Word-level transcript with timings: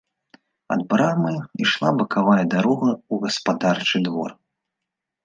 Ад 0.75 0.79
брамы 0.93 1.33
ішла 1.65 1.89
бакавая 1.99 2.41
дарога 2.53 2.89
ў 2.95 3.15
гаспадарчы 3.27 3.97
двор. 4.09 4.29